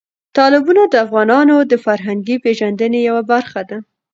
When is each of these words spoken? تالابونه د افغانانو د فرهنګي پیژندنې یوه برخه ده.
تالابونه 0.35 0.81
د 0.87 0.95
افغانانو 1.05 1.55
د 1.71 1.73
فرهنګي 1.85 2.37
پیژندنې 2.45 2.99
یوه 3.09 3.23
برخه 3.31 3.61
ده. 3.69 3.77